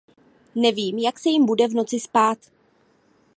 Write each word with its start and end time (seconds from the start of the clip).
Nevím, 0.55 0.97
jak 0.97 1.19
se 1.19 1.29
jim 1.29 1.45
bude 1.45 1.67
v 1.67 1.73
noci 1.73 1.99
spát. 1.99 2.37